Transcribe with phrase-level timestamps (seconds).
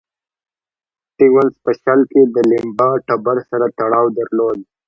[1.11, 4.59] سټیونز په شل کې د لیمبا ټبر سره تړاو درلود.